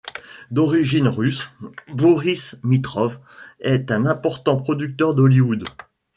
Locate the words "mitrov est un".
2.63-4.07